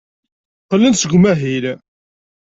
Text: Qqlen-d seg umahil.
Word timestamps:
Qqlen-d 0.63 0.97
seg 0.99 1.11
umahil. 1.17 1.65